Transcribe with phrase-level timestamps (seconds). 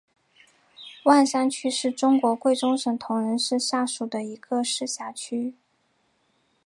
[1.03, 5.53] 万山区是中国贵州省铜仁市下属的一个市辖区。